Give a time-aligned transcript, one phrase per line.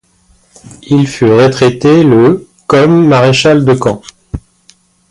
[0.89, 4.01] Il fut retraité le comme maréchal de camp.